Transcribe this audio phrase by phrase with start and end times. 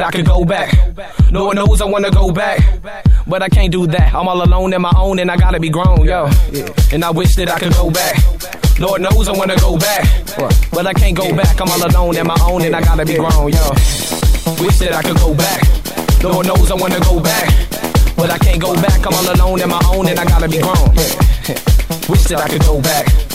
[0.00, 0.74] I could go back.
[1.30, 2.60] Lord knows I wanna go back.
[3.26, 4.14] But I can't do that.
[4.14, 6.28] I'm all alone in my own and I gotta be grown, yo.
[6.92, 8.16] And I wish that I could go back.
[8.78, 10.04] Lord knows I wanna go back.
[10.72, 11.60] But I can't go back.
[11.60, 13.70] I'm all alone in my own and I gotta be grown, yo.
[14.60, 15.62] Wish that I could go back.
[16.22, 17.48] Lord knows I wanna go back.
[18.16, 19.06] But I can't go back.
[19.06, 20.94] I'm all alone in my own and I gotta be grown.
[22.08, 23.25] Wish that I could go back.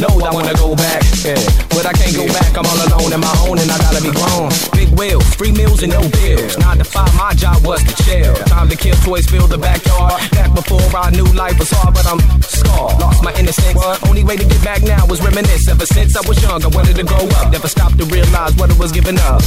[0.00, 1.02] Know I wanna go back.
[1.22, 1.38] yeah.
[1.70, 2.50] But I can't go back.
[2.58, 5.82] I'm all alone in my own and I gotta be grown Big wheels, free meals
[5.82, 6.58] and no bills.
[6.58, 8.34] Nine to five, my job was to chill.
[8.46, 10.18] Time to kill, toys fill the backyard.
[10.32, 12.98] Back before I knew life was hard, but I'm scarred.
[12.98, 13.78] Lost my innocence.
[14.08, 15.68] Only way to get back now was reminisce.
[15.68, 17.52] Ever since I was young, I wanted to grow up.
[17.52, 19.42] Never stopped to realize what I was giving up.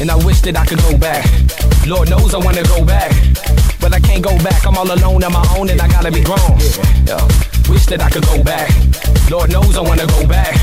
[0.00, 1.24] And I wish that I could go back.
[1.86, 3.12] Lord knows I wanna go back.
[3.80, 4.66] But I can't go back.
[4.66, 6.58] I'm all alone on my own and I gotta be grown.
[7.06, 7.59] Yeah.
[7.70, 8.68] Wish that I could go back.
[9.30, 10.54] Lord knows I wanna go back.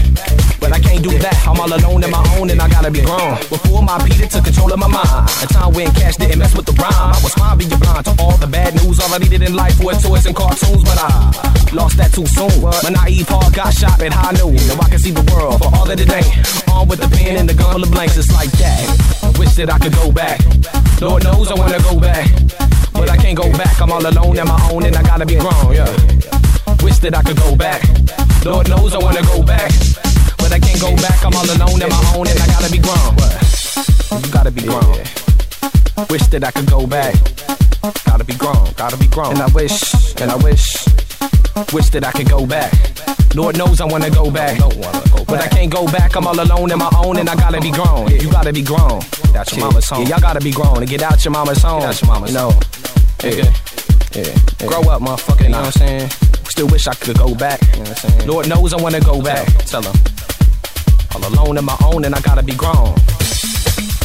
[0.59, 1.35] but I can't do that.
[1.47, 3.37] I'm all alone in my own and I gotta be grown.
[3.47, 5.29] Before my Peter took control of my mind.
[5.41, 7.15] A time when cash didn't mess with the rhyme.
[7.15, 8.99] I was fine being blind to all the bad news.
[8.99, 11.09] All I needed in life were toys and cartoons, but I
[11.71, 12.51] lost that too soon.
[12.61, 14.59] My naive heart got shot at high noon.
[14.67, 16.27] Now I can see the world for all that it ain't.
[16.75, 19.37] On with the pen and the gun full of blanks, it's like that.
[19.37, 20.41] Wish that I could go back.
[20.99, 22.27] Lord knows I wanna go back.
[22.91, 25.35] But I can't go back, I'm all alone on my own and I gotta be
[25.35, 26.36] grown, yeah.
[26.97, 27.83] Wish that I could go back.
[28.43, 29.69] Lord knows I wanna go back.
[30.39, 32.79] But I can't go back, I'm all alone on my own and I gotta be
[32.79, 33.13] grown.
[34.25, 34.97] You gotta be grown.
[36.09, 37.13] Wish that I could go back.
[38.03, 39.33] Gotta be grown, gotta be grown.
[39.33, 39.77] And I wish,
[40.19, 40.73] and I wish,
[41.71, 42.73] wish that I could go back.
[43.35, 44.57] Lord knows I wanna go back.
[45.27, 47.69] But I can't go back, I'm all alone in my own and I gotta be
[47.69, 48.09] grown.
[48.09, 49.01] You gotta be grown.
[49.33, 50.01] That's your mama's home.
[50.01, 51.81] Yeah, y'all gotta be grown and get out your mama's home.
[51.81, 52.49] Get out your mama's you know.
[53.23, 53.53] Yeah.
[54.17, 54.25] Yeah.
[54.59, 54.67] yeah.
[54.67, 56.09] Grow up, motherfucker, you know what I'm saying?
[56.49, 57.61] Still wish I could go back.
[57.61, 58.27] You know what I'm saying?
[58.27, 59.45] Lord knows I wanna go back.
[59.67, 59.93] Tell him.
[61.13, 62.95] All alone in my own and I gotta be grown.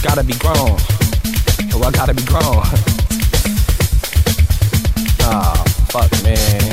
[0.03, 0.77] Gotta be grown.
[1.71, 2.63] Yo, I gotta be grown.
[5.25, 6.72] Ah, oh, fuck, man.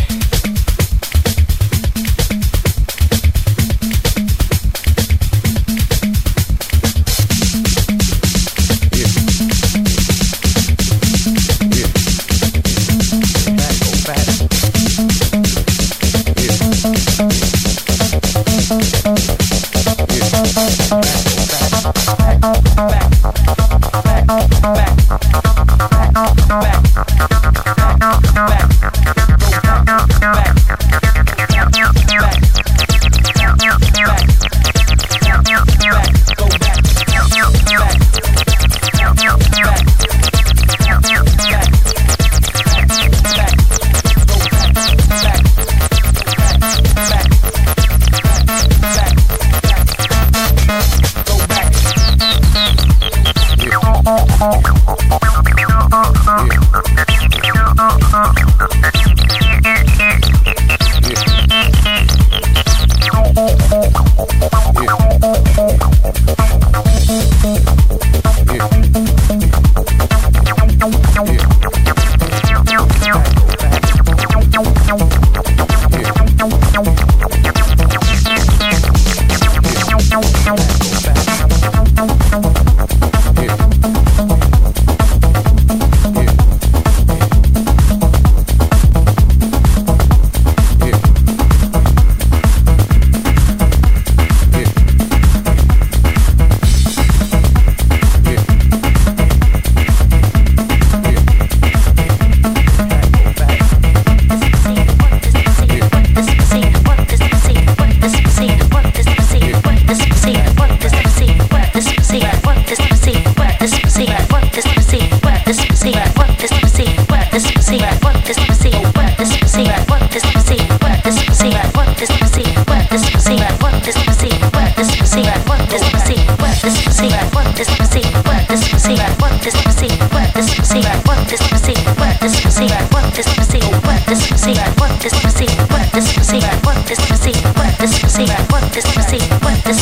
[139.70, 139.78] What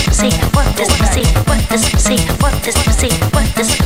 [0.75, 3.07] the suffer sea work is not a sea work this pussy?
[3.23, 3.77] What this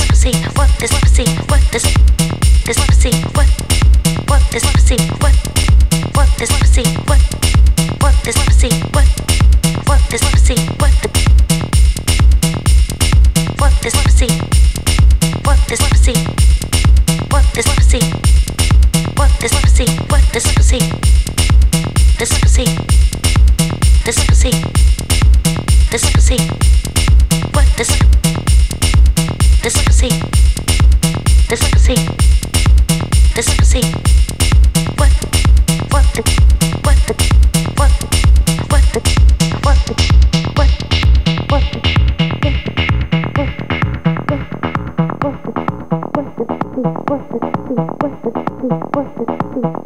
[0.00, 0.32] pussy?
[0.56, 1.26] What this pussy?
[1.48, 1.84] What this
[2.64, 3.31] this pussy?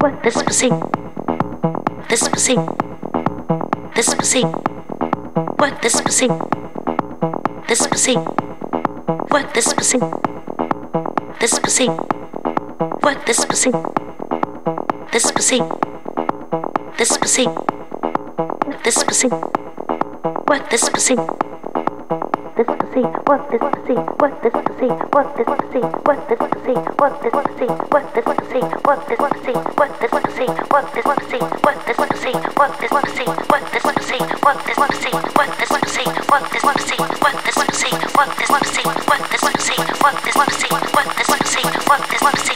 [0.00, 0.70] What this pussy?
[2.08, 2.56] This pussy?
[3.94, 4.44] This pussy?
[5.58, 6.28] Work this pussy?
[6.28, 8.16] What this pussy?
[11.46, 11.86] this pussy,
[13.02, 13.44] what this
[17.16, 19.28] pussy, what this pussy,
[20.48, 21.16] what this pussy,
[22.08, 26.26] this pussy, what this pussy, what this pussy, what there's not a sick, I
[27.02, 27.92] work, there's not a safe.
[27.92, 32.22] Work this pussy, what this pussy, what this pussy, what this pussy, what this pussy,
[32.56, 36.96] what this pussy, what this pussy, what this pussy, what this pussy, what this pussy,
[36.96, 41.62] what this pussy, what this pussy, what this pussy, what this pussy, what this pussy,
[41.86, 42.55] what this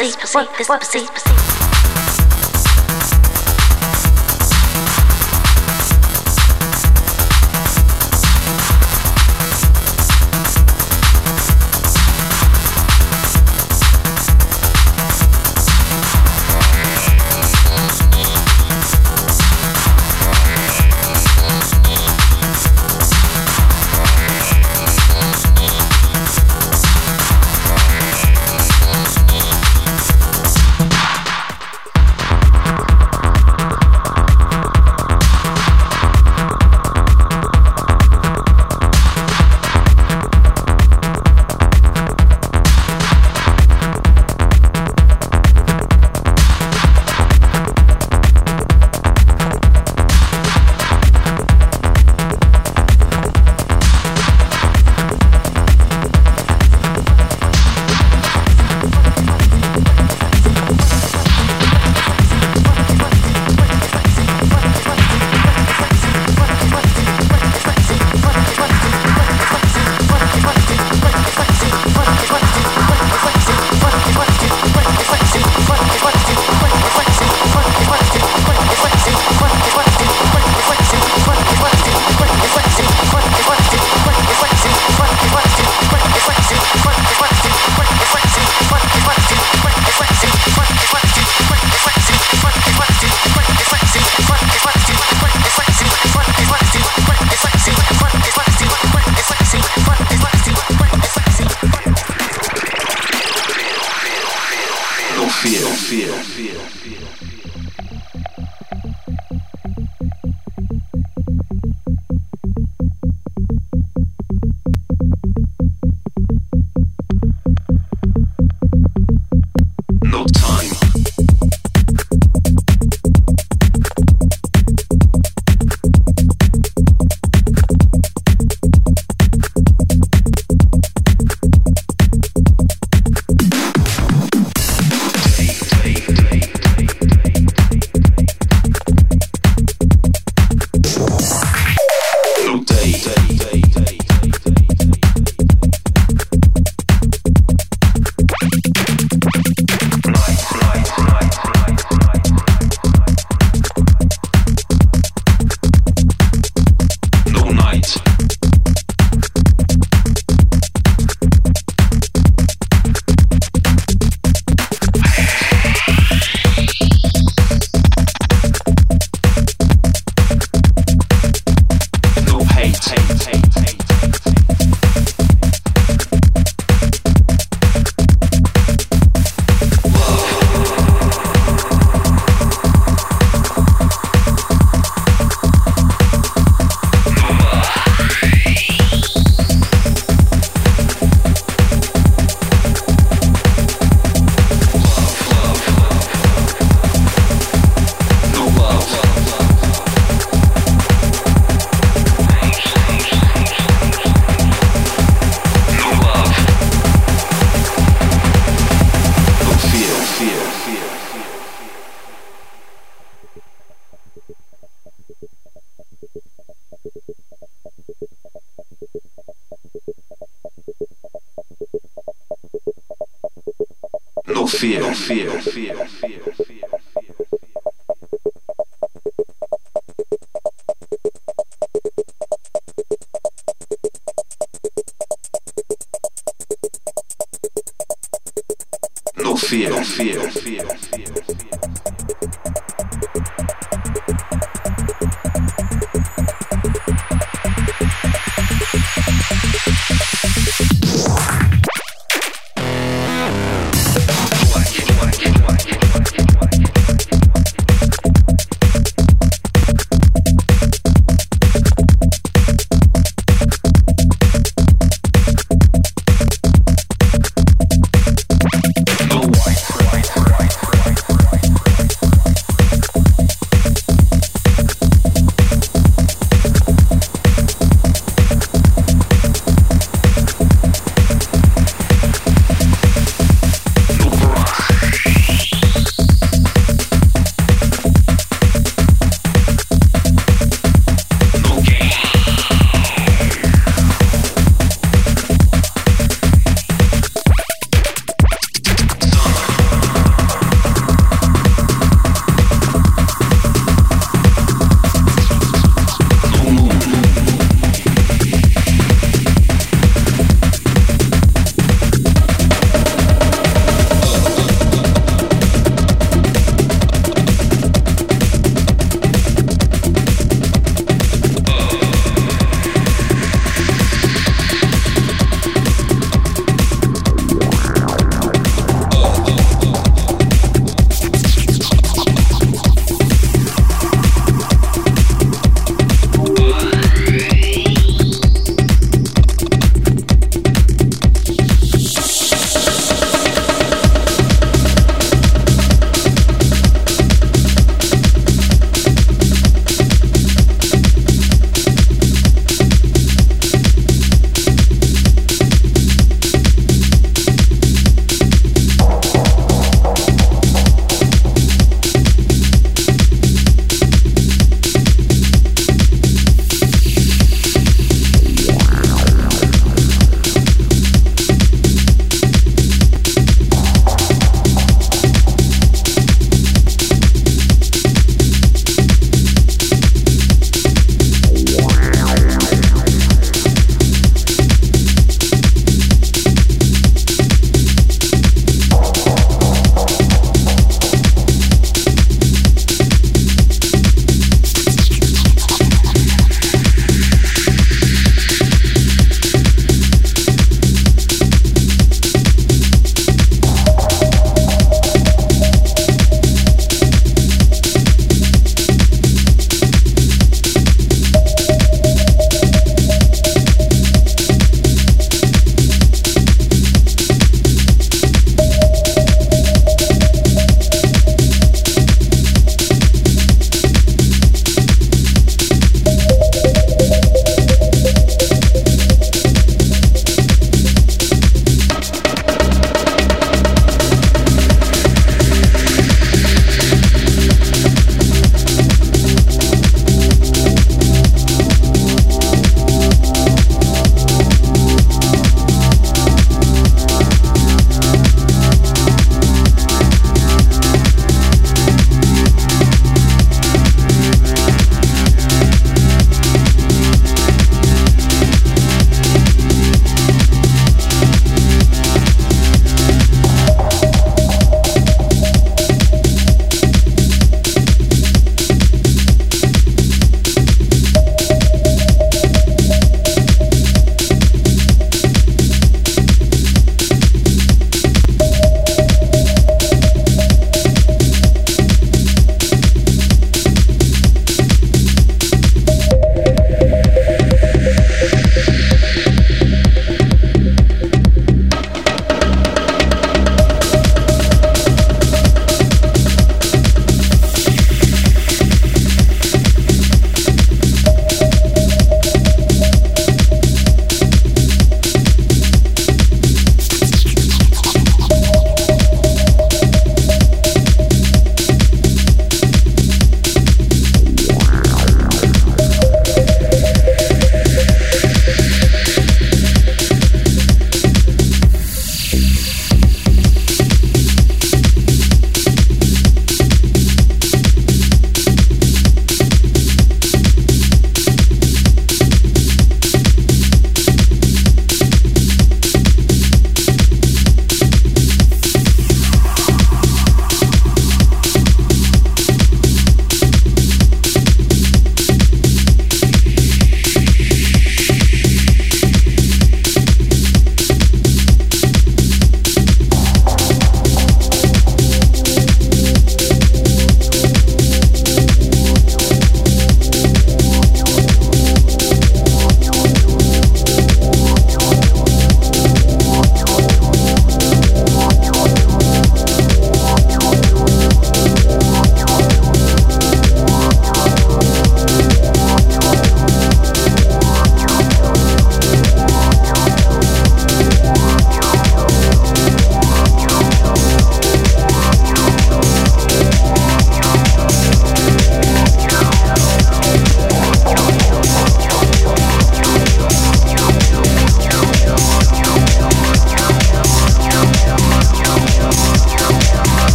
[0.00, 1.29] pussy, pussy, this pussy, pussy.